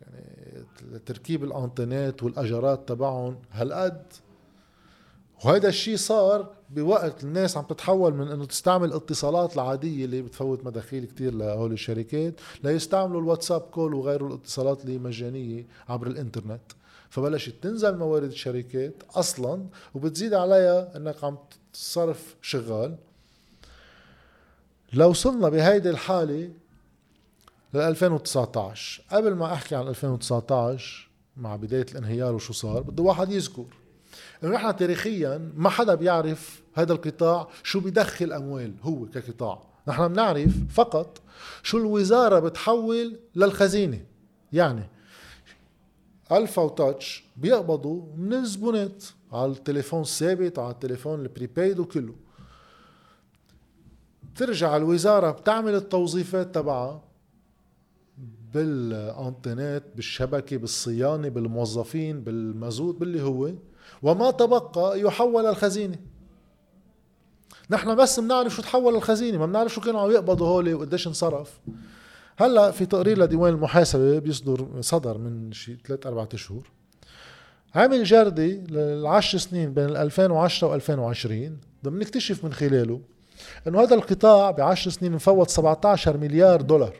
يعني 0.00 0.64
تركيب 1.06 1.44
الانترنت 1.44 2.22
والاجارات 2.22 2.88
تبعهم 2.88 3.38
هالقد. 3.50 4.02
وهذا 5.44 5.68
الشيء 5.68 5.96
صار 5.96 6.54
بوقت 6.70 7.24
الناس 7.24 7.56
عم 7.56 7.64
تتحول 7.64 8.14
من 8.14 8.28
إنه 8.28 8.44
تستعمل 8.44 8.92
اتصالات 8.92 9.54
العادية 9.54 10.04
اللي 10.04 10.22
بتفوت 10.22 10.64
مداخيل 10.64 11.04
كتير 11.04 11.34
لهول 11.34 11.72
الشركات 11.72 12.40
ليستعملوا 12.64 13.20
الواتساب 13.20 13.60
كول 13.60 13.94
وغيره 13.94 14.26
الاتصالات 14.26 14.84
اللي 14.84 14.98
مجانية 14.98 15.66
عبر 15.88 16.06
الإنترنت. 16.06 16.62
فبلشت 17.10 17.54
تنزل 17.62 17.96
موارد 17.96 18.30
الشركات 18.30 18.94
أصلا 19.14 19.66
وبتزيد 19.94 20.34
عليها 20.34 20.96
إنك 20.96 21.24
عم 21.24 21.38
تصرف 21.72 22.36
شغال. 22.42 22.96
لو 24.92 25.10
وصلنا 25.10 25.48
بهيدي 25.48 25.90
الحالة 25.90 26.50
ل 27.74 27.76
2019 27.76 29.02
قبل 29.10 29.34
ما 29.34 29.52
أحكي 29.52 29.74
عن 29.74 29.88
2019 29.88 31.08
مع 31.36 31.56
بداية 31.56 31.86
الانهيار 31.92 32.34
وشو 32.34 32.52
صار 32.52 32.82
بده 32.82 33.02
واحد 33.02 33.32
يذكر. 33.32 33.81
انه 34.44 34.52
نحن 34.54 34.76
تاريخيا 34.76 35.52
ما 35.56 35.70
حدا 35.70 35.94
بيعرف 35.94 36.62
هذا 36.74 36.92
القطاع 36.92 37.48
شو 37.62 37.80
بيدخل 37.80 38.32
أموال 38.32 38.74
هو 38.82 39.06
كقطاع. 39.06 39.62
نحن 39.88 40.08
بنعرف 40.08 40.52
فقط 40.70 41.20
شو 41.62 41.78
الوزارة 41.78 42.38
بتحول 42.38 43.18
للخزينة. 43.36 44.00
يعني 44.52 44.88
الفا 46.32 46.62
وتاتش 46.62 47.24
بيقبضوا 47.36 48.02
من 48.16 48.32
الزبونات 48.32 49.04
على 49.32 49.52
التليفون 49.52 50.00
الثابت 50.00 50.58
على 50.58 50.70
التليفون 50.70 51.20
ال 51.20 51.27
prepaid 51.27 51.78
وكله. 51.78 52.14
بترجع 54.22 54.76
الوزارة 54.76 55.30
بتعمل 55.30 55.74
التوظيفات 55.74 56.54
تبعها 56.54 57.04
بالانترنت 58.54 59.84
بالشبكة 59.94 60.56
بالصيانة 60.56 61.28
بالموظفين 61.28 62.20
بالمازوت 62.20 62.96
باللي 62.96 63.22
هو 63.22 63.50
وما 64.02 64.30
تبقى 64.30 65.00
يحول 65.00 65.46
الخزينة. 65.46 65.96
نحن 67.70 67.94
بس 67.94 68.20
بنعرف 68.20 68.54
شو 68.54 68.62
تحول 68.62 68.94
الخزينة 68.94 69.38
ما 69.38 69.46
بنعرف 69.46 69.74
شو 69.74 69.80
كانوا 69.80 70.00
عم 70.00 70.10
يقبضوا 70.10 70.46
هول 70.46 70.74
وقديش 70.74 71.06
انصرف. 71.06 71.60
هلأ 72.38 72.70
في 72.70 72.86
تقرير 72.86 73.18
لديوان 73.18 73.52
المحاسبة 73.52 74.18
بيصدر 74.18 74.68
صدر 74.80 75.18
من 75.18 75.52
شي 75.52 75.78
ثلاث 75.86 76.06
أربع 76.06 76.28
أشهر. 76.34 76.70
عامل 77.74 78.04
جردي 78.04 78.56
للعشر 78.56 79.38
سنين 79.38 79.74
بين 79.74 79.96
2010 79.96 80.68
و 80.68 80.74
2020 80.74 81.58
بدنا 81.82 81.98
نكتشف 81.98 82.44
من 82.44 82.52
خلاله 82.52 83.00
إنه 83.66 83.82
هذا 83.82 83.94
القطاع 83.94 84.50
بعشر 84.50 84.90
سنين 84.90 85.12
مفوت 85.12 85.50
17 85.50 86.16
مليار 86.16 86.60
دولار. 86.60 86.96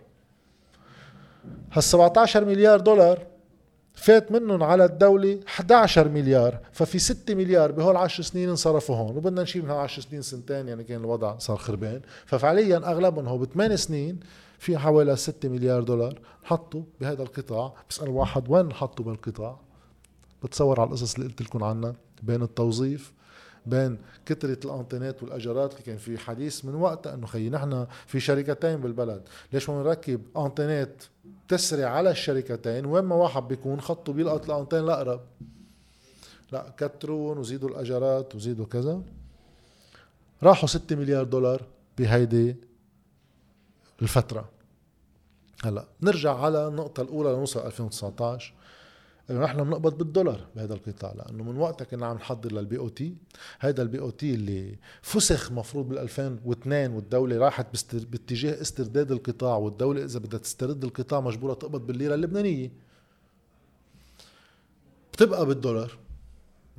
هال 1.73 1.83
17 1.83 2.45
مليار 2.45 2.81
دولار 2.81 3.32
فات 3.95 4.33
منهم 4.33 4.63
على 4.63 4.85
الدولة 4.85 5.41
11 5.49 6.09
مليار 6.09 6.59
ففي 6.73 6.99
6 6.99 7.35
مليار 7.35 7.73
بهول 7.73 7.97
10 7.97 8.25
سنين 8.25 8.49
انصرفوا 8.49 8.97
هون 8.97 9.17
وبدنا 9.17 9.43
نشيل 9.43 9.63
من 9.63 9.71
هال 9.71 9.79
10 9.79 10.03
سنين 10.03 10.23
سنتين 10.23 10.69
يعني 10.69 10.85
كان 10.85 11.01
الوضع 11.01 11.39
صار 11.39 11.57
خربان. 11.57 12.01
ففعليا 12.27 12.77
أغلبهم 12.77 13.29
هو 13.29 13.39
بثمان 13.39 13.77
سنين 13.77 14.21
في 14.59 14.79
حوالي 14.79 15.17
6 15.17 15.49
مليار 15.49 15.83
دولار 15.83 16.21
حطوا 16.43 16.83
بهذا 17.01 17.23
القطاع. 17.23 17.75
بسأل 17.91 18.09
واحد 18.09 18.45
وين 18.49 18.73
حطوا 18.73 19.05
بالقطاع؟ 19.05 19.61
بتصور 20.43 20.81
على 20.81 20.89
القصص 20.89 21.15
اللي 21.15 21.27
قلت 21.27 21.43
لكم 21.43 21.65
عنها 21.65 21.95
بين 22.23 22.43
التوظيف 22.43 23.13
بين 23.67 23.99
كثرة 24.27 24.59
الانتينات 24.65 25.23
والأجارات 25.23 25.73
اللي 25.73 25.83
كان 25.83 25.97
في 25.97 26.19
حديث 26.19 26.65
من 26.65 26.75
وقتها 26.75 27.15
إنه 27.15 27.27
خيي 27.27 27.51
نحن 27.51 27.87
في 28.07 28.21
شركتين 28.21 28.77
بالبلد. 28.77 29.23
ليش 29.53 29.71
ما 29.71 29.83
نركب 29.83 30.21
انتينات 30.37 31.03
تسري 31.49 31.85
على 31.85 32.11
الشركتين؟ 32.11 32.87
وين 32.87 33.05
ما 33.05 33.15
واحد 33.15 33.49
بيكون 33.49 33.81
خطه 33.81 34.13
بيلقط 34.13 34.51
الانتين 34.51 34.79
الأقرب. 34.79 35.21
لا 36.53 36.75
كترون 36.77 37.39
وزيدوا 37.39 37.69
الأجارات 37.69 38.35
وزيدوا 38.35 38.67
كذا. 38.67 39.03
راحوا 40.43 40.69
6 40.69 40.97
مليار 40.97 41.25
دولار 41.25 41.63
بهيدي 41.99 42.57
الفترة. 44.03 44.49
هلا 45.65 45.85
نرجع 46.03 46.39
على 46.39 46.69
النقطة 46.69 47.03
الأولى 47.03 47.31
لنوصل 47.31 47.67
2019 47.67 48.55
إنه 49.33 49.45
نحن 49.45 49.65
بنقبض 49.65 49.99
بالدولار 49.99 50.47
بهذا 50.57 50.75
القطاع 50.75 51.13
لأنه 51.13 51.45
من 51.45 51.57
وقتها 51.57 51.85
كنا 51.85 52.07
عم 52.07 52.17
نحضر 52.17 52.53
لل 52.53 52.79
BOT. 52.79 53.15
هذا 53.61 53.83
ال 53.83 53.99
BOT 54.01 54.35
اللي 54.35 54.79
فسخ 55.03 55.53
مفروض 55.53 55.89
بال 55.89 55.99
2002 55.99 56.91
والدولة 56.91 57.39
راحت 57.39 57.95
باتجاه 57.95 58.61
استرداد 58.61 59.13
القطاع 59.13 59.57
والدولة 59.57 60.05
إذا 60.05 60.19
بدها 60.19 60.39
تسترد 60.39 60.85
القطاع 60.85 61.21
مجبورة 61.21 61.55
تقبض 61.55 61.87
بالليرة 61.87 62.15
اللبنانية. 62.15 62.73
بتبقى 65.13 65.47
بالدولار 65.47 65.99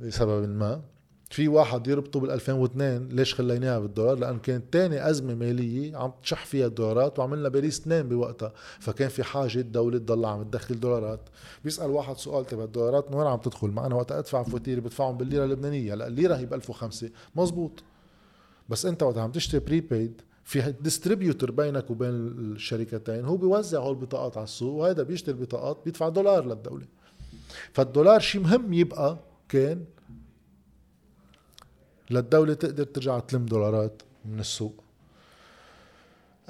لسبب 0.00 0.48
ما. 0.48 0.82
في 1.30 1.48
واحد 1.48 1.86
يربطه 1.86 2.20
بال 2.20 2.30
2002 2.30 3.08
ليش 3.08 3.34
خليناها 3.34 3.78
بالدولار؟ 3.78 4.18
لأن 4.18 4.38
كانت 4.38 4.72
تاني 4.72 5.10
أزمة 5.10 5.34
مالية 5.34 5.96
عم 5.96 6.12
تشح 6.22 6.46
فيها 6.46 6.66
الدولارات 6.66 7.18
وعملنا 7.18 7.48
باريس 7.48 7.80
اثنين 7.80 8.08
بوقتها. 8.08 8.52
فكان 8.80 9.08
في 9.08 9.22
حاجة 9.22 9.58
الدولة 9.60 9.98
تضل 9.98 10.24
عم 10.24 10.42
تدخل 10.42 10.80
دولارات. 10.80 11.20
بيسأل 11.64 11.90
واحد 11.90 12.16
سؤال 12.16 12.46
تبع 12.46 12.64
الدولارات 12.64 13.10
من 13.10 13.16
وين 13.16 13.26
عم 13.26 13.38
تدخل؟ 13.38 13.68
ما 13.68 13.86
أنا 13.86 13.94
وقت 13.94 14.12
أدفع 14.12 14.42
فواتيري 14.42 14.80
بدفعهم 14.80 15.16
بالليرة 15.16 15.44
اللبنانية. 15.44 15.94
هلا 15.94 16.06
الليرة 16.06 16.34
هي 16.36 16.46
ب 16.46 16.54
1005 16.54 17.10
مزبوط. 17.36 17.82
بس 18.68 18.86
أنت 18.86 19.02
وقت 19.02 19.18
عم 19.18 19.32
تشتري 19.32 19.60
prepaid 19.60 20.20
في 20.44 20.74
distributor 20.80 21.50
بينك 21.50 21.90
وبين 21.90 22.10
الشركتين 22.10 23.24
هو 23.24 23.36
بيوزع 23.36 23.78
هول 23.78 23.90
البطاقات 23.96 24.36
على 24.36 24.44
السوق 24.44 24.74
وهذا 24.74 25.02
بيشتري 25.02 25.34
البطاقات 25.34 25.78
بيدفع 25.84 26.08
دولار 26.08 26.44
للدولة. 26.46 26.86
فالدولار 27.72 28.20
شيء 28.20 28.40
مهم 28.40 28.72
يبقى 28.72 29.18
كان 29.48 29.84
للدولة 32.10 32.54
تقدر 32.54 32.84
ترجع 32.84 33.18
تلم 33.18 33.46
دولارات 33.46 34.02
من 34.24 34.40
السوق. 34.40 34.84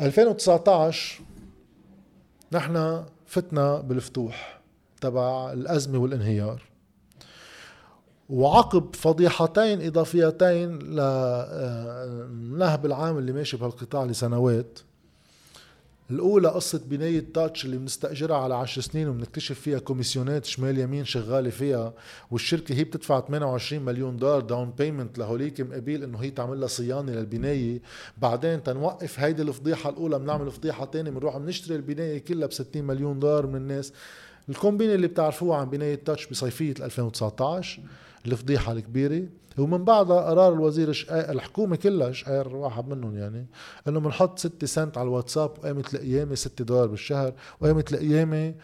2019 0.01 1.23
نحن 2.53 3.05
فتنا 3.27 3.81
بالفتوح 3.81 4.61
تبع 5.01 5.53
الأزمة 5.53 5.99
والانهيار. 5.99 6.63
وعقب 8.31 8.95
فضيحتين 8.95 9.87
إضافيتين 9.87 10.79
لنهب 10.79 12.87
العام 12.87 13.19
اللي 13.19 13.33
ماشي 13.33 13.57
بهالقطاع 13.57 14.05
لسنوات 14.05 14.79
الأولى 16.11 16.49
قصة 16.49 16.81
بناية 16.87 17.25
تاتش 17.35 17.65
اللي 17.65 17.77
بنستأجرها 17.77 18.37
على 18.37 18.55
عشر 18.55 18.81
سنين 18.81 19.09
وبنكتشف 19.09 19.61
فيها 19.61 19.79
كوميسيونات 19.79 20.45
شمال 20.45 20.79
يمين 20.79 21.05
شغالة 21.05 21.51
فيها 21.51 21.95
والشركة 22.31 22.75
هي 22.75 22.85
بتدفع 22.85 23.21
28 23.21 23.83
مليون 23.85 24.17
دولار 24.17 24.41
down 24.41 24.71
payment 24.79 25.19
لهوليك 25.19 25.61
مقابل 25.61 26.03
إنه 26.03 26.19
هي 26.19 26.31
تعمل 26.31 26.61
لها 26.61 26.69
صيانة 26.69 27.13
للبناية. 27.13 27.81
بعدين 28.19 28.63
تنوقف 28.63 29.21
هيدي 29.21 29.43
الفضيحة 29.43 29.91
الأولى 29.91 30.19
بنعمل 30.19 30.51
فضيحة 30.51 30.85
تانية 30.85 31.11
بنروح 31.11 31.37
بنشتري 31.37 31.77
البناية 31.77 32.19
كلها 32.19 32.47
ب 32.47 32.53
60 32.53 32.85
مليون 32.85 33.19
دولار 33.19 33.47
من 33.47 33.57
الناس. 33.57 33.93
الكومبينة 34.49 34.95
اللي 34.95 35.07
بتعرفوها 35.07 35.59
عن 35.59 35.71
بناية 35.71 35.95
تاتش 35.95 36.27
بصيفية 36.27 36.75
2019 36.81 37.83
الفضيحة 38.27 38.73
الكبيرة. 38.73 39.23
ومن 39.59 39.85
بعدها 39.85 40.21
قرار 40.21 40.53
الوزير 40.53 40.93
شقاق 40.93 41.31
الحكومة 41.31 41.77
كلها 41.77 42.13
شقير 42.13 42.57
واحد 42.57 42.89
منهم 42.89 43.17
يعني 43.17 43.47
إنه 43.89 44.01
بنحط 44.01 44.39
6 44.39 44.67
سنت 44.67 44.99
على 44.99 45.07
الواتساب 45.07 45.51
وقامت 45.59 45.95
القيامة 45.95 46.35
6 46.35 46.65
دولار 46.65 46.87
بالشهر 46.87 47.33
وقامت 47.61 47.93
القيامة 47.93 48.55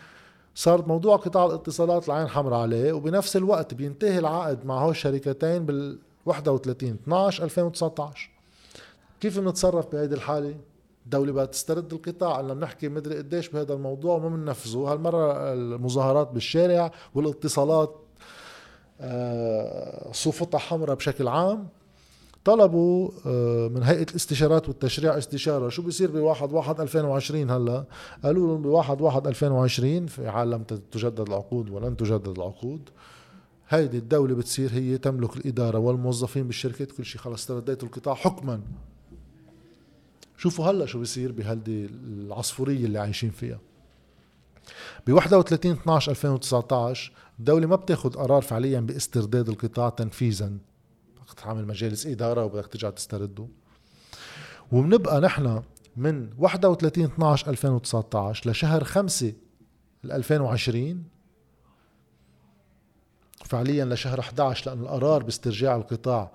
صار 0.54 0.88
موضوع 0.88 1.16
قطاع 1.16 1.46
الاتصالات 1.46 2.08
العين 2.08 2.28
حمراء 2.28 2.60
عليه 2.60 2.92
وبنفس 2.92 3.36
الوقت 3.36 3.74
بينتهي 3.74 4.18
العقد 4.18 4.64
مع 4.66 4.82
هول 4.82 4.90
الشركتين 4.90 5.66
بال 5.66 5.98
31 6.26 6.90
12 6.90 7.44
2019 7.44 8.30
كيف 9.20 9.38
بنتصرف 9.38 9.92
بهيدي 9.92 10.14
الحالة؟ 10.14 10.54
الدولة 11.04 11.32
بدها 11.32 11.44
تسترد 11.44 11.92
القطاع. 11.92 12.36
قلنا 12.38 12.54
بنحكي 12.54 12.88
مدري 12.88 13.18
قديش 13.18 13.48
بهذا 13.48 13.74
الموضوع 13.74 14.16
وما 14.16 14.28
بننفذه. 14.28 14.78
هالمرة 14.78 15.52
المظاهرات 15.52 16.30
بالشارع 16.30 16.92
والاتصالات 17.14 17.96
آه، 19.00 20.12
صوفتها 20.12 20.58
حمراء 20.58 20.96
بشكل 20.96 21.28
عام. 21.28 21.68
طلبوا 22.44 23.10
آه، 23.26 23.68
من 23.68 23.82
هيئة 23.82 24.06
الاستشارات 24.10 24.68
والتشريع 24.68 25.18
استشارة. 25.18 25.68
شو 25.68 25.82
بيصير 25.82 26.10
بواحد 26.10 26.52
واحد 26.52 26.80
2020 26.80 27.50
هلا؟ 27.50 27.84
قالوا 28.24 28.46
لهم 28.46 28.62
بواحد 28.62 29.00
واحد 29.00 29.26
2020 29.26 30.06
في 30.06 30.28
عالم 30.28 30.62
تجدد 30.92 31.20
العقود 31.20 31.70
ولن 31.70 31.96
تجدد 31.96 32.28
العقود. 32.28 32.88
هيدي 33.68 33.98
الدولة 33.98 34.34
بتصير 34.34 34.70
هي 34.72 34.98
تملك 34.98 35.36
الإدارة 35.36 35.78
والموظفين 35.78 36.46
بالشركات 36.46 36.92
كل 36.92 37.04
شيء 37.04 37.20
خلص 37.20 37.40
استرديتوا 37.40 37.88
القطاع 37.88 38.14
حكما. 38.14 38.60
شوفوا 40.36 40.64
هلا 40.64 40.86
شو 40.86 40.98
بيصير 40.98 41.32
بهالدي 41.32 41.86
العصفورية 41.86 42.84
اللي 42.84 42.98
عايشين 42.98 43.30
فيها. 43.30 43.58
ب 45.06 45.12
31 45.12 45.72
12 45.72 46.10
2019 46.10 47.12
الدولة 47.40 47.66
ما 47.66 47.76
بتاخذ 47.76 48.10
قرار 48.10 48.42
فعليا 48.42 48.80
باسترداد 48.80 49.48
القطاع 49.48 49.88
تنفيذا. 49.88 50.46
بدك 51.16 51.32
تعمل 51.36 51.66
مجالس 51.66 52.06
إدارة 52.06 52.44
وبدك 52.44 52.66
ترجع 52.66 52.90
تسترده. 52.90 53.48
وبنبقى 54.72 55.20
نحن 55.20 55.62
من 55.96 56.30
31 56.38 57.04
12 57.04 57.50
2019 57.50 58.50
لشهر 58.50 58.84
5 58.84 59.32
2020 60.04 61.04
فعليا 63.44 63.84
لشهر 63.84 64.20
11 64.20 64.70
لأن 64.70 64.80
القرار 64.80 65.22
باسترجاع 65.22 65.76
القطاع 65.76 66.32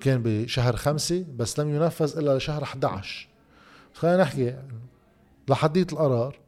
كان 0.00 0.22
بشهر 0.22 0.76
خمسة 0.76 1.24
بس 1.36 1.60
لم 1.60 1.74
ينفذ 1.74 2.18
إلا 2.18 2.36
لشهر 2.36 2.62
11 2.62 3.28
خلينا 3.94 4.16
نحكي 4.16 4.56
لحدية 5.48 5.86
القرار. 5.92 6.38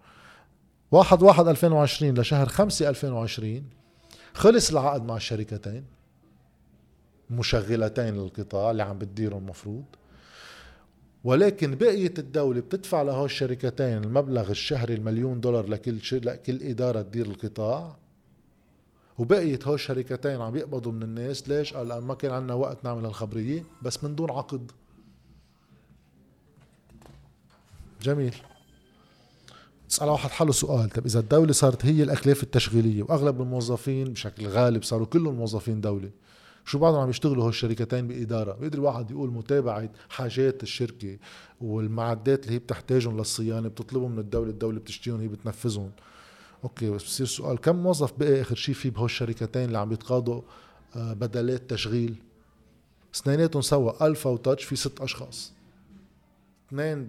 واحد 0.92 1.22
واحد 1.22 1.48
2020 1.48 2.14
لشهر 2.14 2.48
خمسة 2.48 2.88
2020 2.88 3.64
خلص 4.34 4.70
العقد 4.70 5.04
مع 5.04 5.16
الشركتين 5.16 5.84
مشغلتين 7.30 8.14
للقطاع 8.14 8.70
اللي 8.70 8.82
عم 8.82 8.98
بتديرهم 8.98 9.38
المفروض. 9.42 9.84
ولكن 11.24 11.74
بقية 11.74 12.14
الدولة 12.18 12.60
بتدفع 12.60 13.02
لهول 13.02 13.24
الشركتين 13.24 14.04
المبلغ 14.04 14.50
الشهري 14.50 14.94
المليون 14.94 15.40
دولار 15.40 15.68
لكل 15.68 16.00
ش... 16.00 16.14
لكل 16.14 16.62
إدارة 16.62 17.02
تدير 17.02 17.26
القطاع. 17.26 17.96
وبقية 19.18 19.58
هول 19.64 19.74
الشركتين 19.74 20.40
عم 20.40 20.56
يقبضوا 20.56 20.92
من 20.92 21.02
الناس. 21.02 21.48
ليش؟ 21.48 21.74
قال 21.74 21.98
ما 21.98 22.14
كان 22.14 22.30
عندنا 22.30 22.54
وقت 22.54 22.84
نعمل 22.84 23.04
الخبرية 23.04 23.64
بس 23.82 24.04
من 24.04 24.14
دون 24.14 24.30
عقد. 24.30 24.70
جميل. 28.02 28.34
تسأل 29.90 30.08
واحد 30.08 30.30
حاله 30.30 30.52
سؤال. 30.52 30.90
طب 30.90 31.06
إذا 31.06 31.20
الدولة 31.20 31.52
صارت 31.52 31.86
هي 31.86 32.02
الأكلاف 32.02 32.42
التشغيلية 32.42 33.02
وأغلب 33.02 33.42
الموظفين 33.42 34.04
بشكل 34.04 34.46
غالب 34.46 34.82
صاروا 34.82 35.06
كلهم 35.06 35.34
موظفين 35.34 35.80
دولة 35.80 36.10
شو 36.64 36.78
بعدهم 36.78 37.00
عم 37.00 37.10
يشتغلوا 37.10 37.48
هالشركتين 37.48 38.08
بإدارة؟ 38.08 38.52
بيقدر 38.52 38.78
الواحد 38.78 39.10
يقول 39.10 39.30
متابعة 39.30 39.88
حاجات 40.08 40.62
الشركة 40.62 41.18
والمعدات 41.60 42.44
اللي 42.44 42.54
هي 42.54 42.58
بتحتاجهم 42.58 43.18
للصيانة 43.18 43.68
بتطلبهم 43.68 44.12
من 44.12 44.18
الدولة 44.18 44.50
الدولة 44.50 44.78
بتشتريهم 44.78 45.20
هي 45.20 45.28
بتنفذهم. 45.28 45.90
أوكي 46.64 46.90
بس 46.90 47.04
بصير 47.04 47.26
سؤال 47.26 47.58
كم 47.58 47.76
موظف 47.76 48.12
بقي 48.18 48.40
آخر 48.40 48.54
شيء 48.54 48.74
في 48.74 48.90
بهول 48.90 49.04
الشركتين 49.04 49.64
اللي 49.64 49.78
عم 49.78 49.92
يتقاضوا 49.92 50.42
آه، 50.96 51.12
بدلات 51.12 51.70
تشغيل؟ 51.70 52.14
اثنيناتهم 53.14 53.62
سوا 53.62 54.06
ألفا 54.06 54.30
وتاتش 54.30 54.64
في 54.64 54.76
ست 54.76 55.00
أشخاص. 55.00 55.52
اثنين 56.68 57.06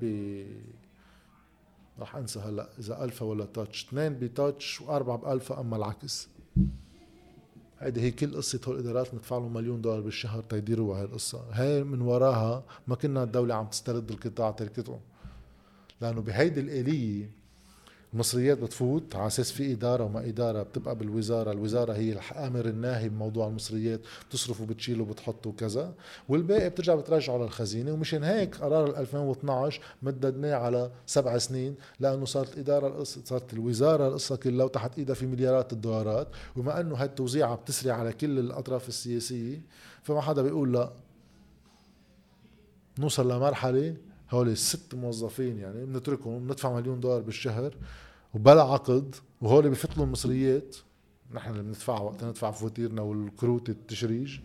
رح 2.02 2.16
انسى 2.16 2.40
هلا 2.40 2.70
إذا 2.80 3.04
ألفا 3.04 3.26
ولا 3.26 3.46
تاتش 3.46 3.86
اثنين 3.88 4.14
بتاتش 4.20 4.82
وأربعة 4.82 5.18
بألفا 5.18 5.60
أما 5.60 5.78
العكس. 5.78 6.28
هيدي 7.80 8.02
هي 8.02 8.12
كل 8.12 8.36
قصة 8.36 8.60
هول 8.68 8.76
الإدارات 8.76 9.14
ندفع 9.14 9.40
مليون 9.40 9.82
دولار 9.82 10.02
بالشهر 10.02 10.44
تيديروا 10.44 10.98
هاي 10.98 11.04
القصة. 11.04 11.44
هاي 11.52 11.84
من 11.84 12.02
وراها 12.02 12.64
ما 12.88 12.96
كنا 12.96 13.24
الدولة 13.24 13.56
عم 13.56 13.68
تسترد 13.68 14.12
القطاع 14.12 14.52
تركته 14.52 15.00
لأنه 16.02 16.22
بهيدي 16.22 16.60
الآلية 16.60 17.40
المصريات 18.13 18.58
بتفوت 18.58 19.15
على 19.15 19.28
أساس 19.28 19.52
في 19.52 19.71
إدارة 19.71 20.04
وما 20.04 20.28
إدارة 20.30 20.63
بتبقى 20.63 20.95
بالوزارة، 20.95 21.52
الوزارة 21.52 21.93
هي 21.93 22.12
الأمر 22.12 22.65
الناهي 22.65 23.10
بموضوع 23.10 23.47
المصريات 23.47 24.00
بتصرف 24.30 24.62
وبتشيل 24.62 25.02
وبتحط 25.02 25.47
وكذا، 25.47 25.93
والباقي 26.30 26.69
بترجع 26.69 26.95
بترجعه 26.95 27.38
للخزينه 27.38 27.91
ومشان 27.91 28.24
هيك 28.24 28.56
قرار 28.56 28.97
2012 29.00 29.82
مددناه 30.02 30.56
على 30.56 30.91
سبع 31.06 31.38
سنين 31.38 31.76
لأنه 32.00 32.26
صارت 32.26 32.54
الاداره 32.54 33.04
صارت 33.04 33.54
الوزارة 33.54 34.08
القصة 34.08 34.36
كلها 34.36 34.65
وتحت 34.65 34.97
إيدها 34.97 35.15
في 35.15 35.26
مليارات 35.26 35.74
الدولارات 35.74 36.28
وما 36.56 36.80
أنه 36.82 36.95
هالتوزيعه 36.95 37.56
بتسري 37.56 37.91
على 37.91 38.13
كل 38.13 38.39
الأطراف 38.39 38.88
السياسية 38.89 39.62
فما 40.04 40.21
حدا 40.21 40.41
بيقول 40.41 40.74
لا. 40.74 40.91
نوصل 43.00 43.32
لمرحلة 43.32 43.95
هول 44.32 44.50
الست 44.50 44.96
موظفين 44.96 45.58
يعني 45.58 45.86
بنتركهم 45.86 46.39
بندفع 46.39 46.74
مليون 46.76 47.00
دولار 47.00 47.22
بالشهر 47.22 47.76
وبلا 48.34 48.62
عقد. 48.62 49.15
وهول 49.41 49.70
بفتلوا 49.70 50.06
المصريات 50.06 50.76
نحن 51.34 51.52
اللي 51.52 51.63
بندفعها 51.63 52.00
وقت 52.00 52.24
ندفع 52.24 52.52
فواتيرنا 52.52 53.02
والكروت 53.02 53.70
التشريج. 53.70 54.39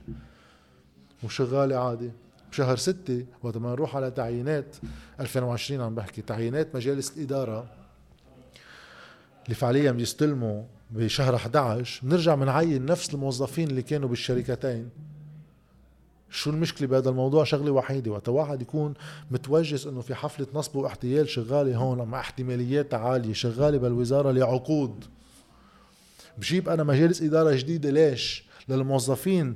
وشغالة 1.25 1.77
عادي. 1.77 2.11
بشهر 2.51 2.77
ستة 2.77 3.27
وقت 3.43 3.57
ما 3.57 3.71
نروح 3.71 3.97
على 3.97 4.11
تعيينات 4.11 4.77
2020 5.21 5.81
عم 5.81 5.95
بحكي 5.95 6.23
تعيينات 6.23 6.77
مجالس 6.77 7.17
الإدارة 7.17 7.67
اللي 9.45 9.55
فعليا 9.55 9.93
بيستلموا 9.93 10.63
بشهر 10.91 11.35
11 11.35 12.07
بنرجع 12.07 12.35
بنعين 12.35 12.87
نفس 12.87 13.15
الموظفين 13.15 13.69
اللي 13.69 13.83
كانوا 13.83 14.09
بالشركتين. 14.09 14.91
شو 16.37 16.51
المشكلة 16.51 16.89
بهذا 16.89 17.11
الموضوع؟ 17.11 17.45
شغلة 17.45 17.71
وحيدة. 17.71 18.11
وقت 18.11 18.29
واحد 18.29 18.63
يكون 18.63 18.95
متوجس 19.31 19.87
إنه 19.87 20.01
في 20.01 20.15
حفلة 20.15 20.47
نصب 20.55 20.77
واحتيال 20.77 21.29
شغالة 21.29 21.77
هون 21.77 22.09
مع 22.09 22.21
احتماليات 22.21 22.95
عالية 22.95 23.33
شغالة 23.33 23.79
بالوزارة 23.79 24.31
لعقود. 24.31 25.05
بجيب 26.39 26.69
أنا 26.69 26.85
مجالس 26.85 27.23
إدارة 27.23 27.55
جديدة 27.55 27.91
ليش؟ 27.91 28.45
للموظفين 28.69 29.55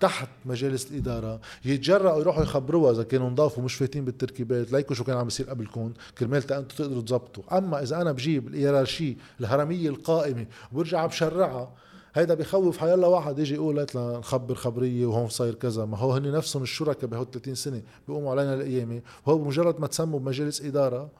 تحت 0.00 0.28
مجالس 0.44 0.90
الإدارة 0.90 1.40
يتجرأوا 1.64 2.20
يروحوا 2.20 2.42
يخبروها 2.42 2.92
إذا 2.92 3.02
كانوا 3.02 3.30
نضافوا 3.30 3.62
مش 3.62 3.74
فايتين 3.74 4.04
بالتركيبات 4.04 4.72
ليكوا 4.72 4.96
شو 4.96 5.04
كان 5.04 5.16
عم 5.16 5.24
بيصير 5.24 5.50
قبلكم 5.50 5.92
كرمال 6.18 6.52
أنتم 6.52 6.76
تقدروا 6.76 7.02
تزبطوا 7.02 7.58
أما 7.58 7.82
إذا 7.82 8.02
أنا 8.02 8.12
بجيب 8.12 8.48
الإيرارشي 8.48 9.16
الهرمية 9.40 9.88
القائمة 9.88 10.46
وبرجع 10.72 11.06
بشرعها 11.06 11.72
هيدا 12.16 12.34
بخوف 12.34 12.78
حيلا 12.78 13.06
واحد 13.06 13.38
يجي 13.38 13.54
يقول 13.54 13.76
لك 13.76 13.96
نخبر 13.96 14.54
خبرية 14.54 15.06
وهون 15.06 15.28
صاير 15.28 15.54
كذا. 15.54 15.84
ما 15.84 15.98
هو 15.98 16.12
هن 16.12 16.32
نفسهم 16.32 16.62
الشركاء 16.62 17.10
بهول 17.10 17.30
30 17.30 17.54
سنة 17.54 17.82
بيقوموا 18.08 18.30
علينا 18.30 18.54
القيامه 18.54 19.00
وهو 19.26 19.38
بمجرد 19.38 19.80
ما 19.80 19.86
تسموا 19.86 20.18
بمجالس 20.18 20.62
إدارة 20.62 21.10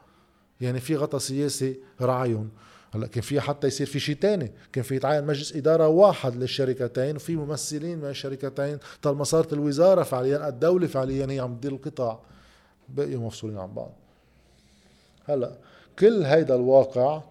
يعني 0.61 0.79
في 0.79 0.95
غطى 0.95 1.19
سياسي 1.19 1.79
رعايهم. 2.01 2.49
هلأ 2.91 3.07
كان 3.07 3.21
في 3.21 3.41
حتى 3.41 3.67
يصير 3.67 3.87
في 3.87 3.99
شيء 3.99 4.15
تاني. 4.15 4.51
كان 4.73 4.83
في 4.83 4.95
يتعين 4.95 5.23
مجلس 5.23 5.55
إدارة 5.55 5.87
واحد 5.87 6.35
للشركتين 6.35 7.15
وفي 7.15 7.35
ممثلين 7.35 7.97
من 7.97 8.09
الشركتين. 8.09 8.77
طالما 9.01 9.23
صارت 9.23 9.53
الوزارة 9.53 10.03
فعليا 10.03 10.47
الدولة 10.47 10.87
فعليا 10.87 11.27
هي 11.31 11.39
عم 11.39 11.55
تدير 11.55 11.71
القطاع. 11.71 12.19
بقيوا 12.89 13.21
مفصولين 13.21 13.57
عن 13.57 13.73
بعض. 13.73 13.91
هلأ 15.25 15.57
كل 15.99 16.23
هيدا 16.23 16.55
الواقع 16.55 17.21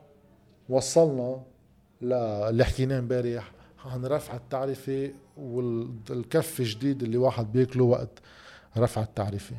وصلنا 0.69 1.43
للي 2.03 2.65
حكيناه 2.65 2.99
امبارح. 2.99 3.56
عن 3.87 4.07
رفع 4.07 4.37
التعرفة 4.37 5.13
والكف 5.37 6.61
الجديد 6.61 7.03
اللي 7.03 7.17
واحد 7.17 7.53
بياكله 7.53 7.85
وقت 7.85 8.11
رفع 8.77 9.03
التعرفة. 9.03 9.57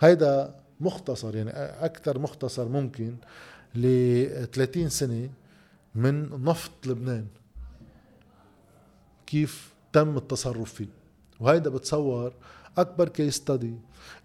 هيدا 0.00 0.54
مختصر 0.80 1.36
يعني 1.36 1.50
أكثر 1.84 2.18
مختصر 2.18 2.68
ممكن 2.68 3.16
ل 3.74 4.46
30 4.52 4.88
سنة 4.88 5.30
من 5.94 6.44
نفط 6.44 6.86
لبنان. 6.86 7.26
كيف 9.26 9.72
تم 9.92 10.16
التصرف 10.16 10.74
فيه؟ 10.74 10.88
وهيدا 11.40 11.70
بتصور 11.70 12.32
أكبر 12.78 13.08
كيس 13.08 13.34
ستدي 13.34 13.74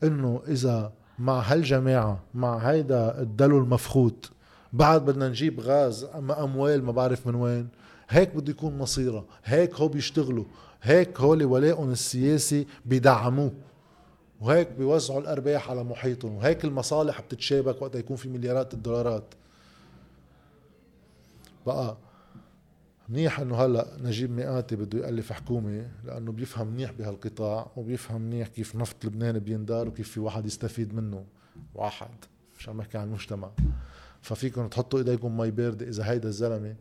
إنه 0.03 0.41
إذا 0.47 0.93
مع 1.19 1.39
هالجماعة 1.39 2.19
مع 2.33 2.57
هيدا 2.57 3.21
الدلو 3.21 3.57
المفخوت 3.57 4.31
بعد 4.73 5.05
بدنا 5.05 5.29
نجيب 5.29 5.59
غاز 5.59 6.03
أما 6.03 6.43
أموال 6.43 6.83
ما 6.83 6.91
بعرف 6.91 7.27
من 7.27 7.35
وين 7.35 7.67
هيك 8.13 8.35
بده 8.35 8.51
يكون 8.51 8.77
مصيره 8.77 9.25
هيك 9.43 9.75
هو 9.75 9.87
بيشتغلوا 9.87 10.45
هيك 10.81 11.19
هول 11.21 11.43
ولائهم 11.43 11.91
السياسي 11.91 12.67
بيدعموه 12.85 13.51
وهيك 14.41 14.71
بيوزعوا 14.71 15.19
الأرباح 15.19 15.69
على 15.69 15.83
محيطهم 15.83 16.35
وهيك 16.35 16.65
المصالح 16.65 17.21
بتتشابك 17.21 17.81
وقت 17.81 17.95
يكون 17.95 18.15
في 18.17 18.29
مليارات 18.29 18.73
الدولارات. 18.73 19.33
بقى 21.65 21.97
منيح 23.09 23.39
إنه 23.39 23.55
هلأ 23.55 23.97
نجيب 24.01 24.31
مئاتي 24.31 24.75
بده 24.75 24.99
يألف 25.07 25.31
حكومة 25.31 25.87
لأنه 26.03 26.31
بيفهم 26.31 26.67
منيح 26.67 26.91
بهالقطاع 26.91 27.71
وبيفهم 27.75 28.21
منيح 28.21 28.47
كيف 28.47 28.75
نفط 28.75 29.05
لبنان 29.05 29.39
بيندار 29.39 29.87
وكيف 29.87 30.09
في 30.09 30.19
واحد 30.19 30.45
يستفيد 30.45 30.93
منه. 30.93 31.25
واحد 31.75 32.09
مش 32.59 32.69
عم 32.69 32.77
بحكي 32.77 32.97
عن 32.97 33.07
المجتمع. 33.07 33.51
ففيكم 34.21 34.67
تحطوا 34.67 34.99
إيديكم 34.99 35.37
مي 35.37 35.51
بارده 35.51 35.87
إذا 35.87 36.11
هيدا 36.11 36.29
الزلمة 36.29 36.75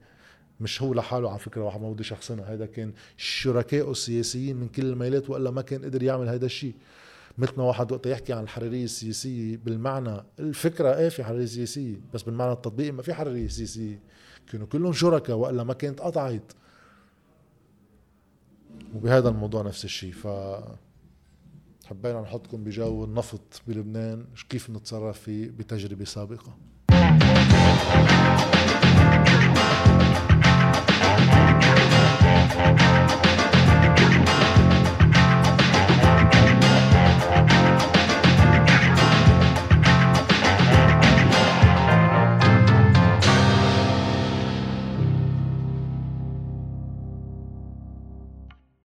مش 0.62 0.82
هو 0.82 0.94
لحاله 0.94 1.30
على 1.30 1.38
فكرة 1.38 1.62
واحد 1.62 1.80
ما 1.80 1.92
بدي 1.92 2.04
شخصنه 2.04 2.42
هيدا 2.42 2.66
كان 2.66 2.92
شركائه 3.16 3.90
السياسيين 3.90 4.56
من 4.56 4.68
كل 4.68 4.82
الميلات 4.86 5.30
وإلا 5.30 5.50
ما 5.50 5.62
كان 5.62 5.84
قدر 5.84 6.02
يعمل 6.02 6.28
هيدا 6.28 6.46
الشيء 6.46 6.74
مثل 7.38 7.52
ما 7.56 7.64
واحد 7.64 7.92
وقت 7.92 8.06
يحكي 8.06 8.32
عن 8.32 8.42
الحريرية 8.42 8.84
السياسية 8.84 9.56
بالمعنى 9.56 10.24
الفكرة 10.38 10.96
إيه 10.96 11.08
في 11.08 11.24
حريرية 11.24 11.46
سياسيه 11.46 12.00
بس 12.14 12.22
بالمعنى 12.22 12.52
التطبيقي 12.52 12.90
ما 12.90 13.02
في 13.02 13.14
حريرية 13.14 13.48
سياسية. 13.48 14.00
كانوا 14.52 14.66
كلهم 14.66 14.92
شركاء 14.92 15.36
وإلا 15.36 15.64
ما 15.64 15.74
كانت 15.74 16.00
قطعت. 16.00 16.52
وبهذا 18.94 19.28
الموضوع 19.28 19.62
نفس 19.62 19.84
الشيء 19.84 20.12
ف 20.12 20.26
حبينا 21.86 22.20
نحطكم 22.20 22.64
بجو 22.64 23.04
النفط 23.04 23.62
بلبنان 23.66 24.26
كيف 24.48 24.70
نتصرف 24.70 25.20
فيه 25.20 25.50
بتجربة 25.50 26.04
سابقة. 26.04 26.56